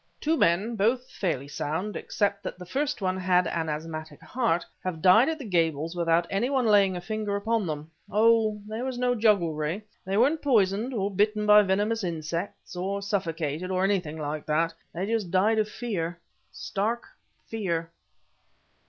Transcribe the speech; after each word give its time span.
"Two 0.19 0.35
men, 0.35 0.75
both 0.75 1.11
fairly 1.11 1.47
sound, 1.47 1.95
except 1.95 2.41
that 2.41 2.57
the 2.57 2.65
first 2.65 3.03
one 3.03 3.17
had 3.17 3.45
an 3.45 3.69
asthmatic 3.69 4.19
heart, 4.19 4.65
have 4.83 4.99
died 4.99 5.29
at 5.29 5.37
the 5.37 5.45
Gables 5.45 5.95
without 5.95 6.25
any 6.31 6.49
one 6.49 6.65
laying 6.65 6.93
a 6.93 6.93
little 6.95 7.05
finger 7.05 7.35
upon 7.35 7.67
them. 7.67 7.91
Oh! 8.09 8.59
there 8.65 8.83
was 8.83 8.97
no 8.97 9.13
jugglery! 9.13 9.83
They 10.03 10.17
weren't 10.17 10.41
poisoned, 10.41 10.91
or 10.91 11.11
bitten 11.11 11.45
by 11.45 11.61
venomous 11.61 12.03
insects, 12.03 12.75
or 12.75 13.03
suffocated, 13.03 13.69
or 13.69 13.83
anything 13.83 14.17
like 14.17 14.47
that. 14.47 14.73
They 14.91 15.05
just 15.05 15.29
died 15.29 15.59
of 15.59 15.69
fear 15.69 16.19
stark 16.51 17.05
fear." 17.45 17.91